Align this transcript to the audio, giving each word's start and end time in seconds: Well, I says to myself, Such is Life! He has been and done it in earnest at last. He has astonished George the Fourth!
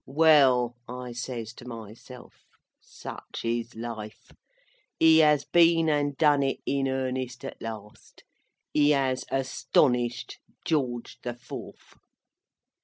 Well, 0.07 0.73
I 0.89 1.11
says 1.11 1.53
to 1.53 1.67
myself, 1.67 2.33
Such 2.81 3.41
is 3.45 3.75
Life! 3.75 4.31
He 4.99 5.19
has 5.19 5.45
been 5.45 5.89
and 5.89 6.17
done 6.17 6.41
it 6.41 6.57
in 6.65 6.87
earnest 6.87 7.45
at 7.45 7.61
last. 7.61 8.23
He 8.73 8.89
has 8.89 9.25
astonished 9.29 10.39
George 10.65 11.19
the 11.21 11.35
Fourth! 11.35 11.93